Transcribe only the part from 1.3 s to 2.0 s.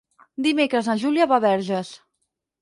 va a Verges.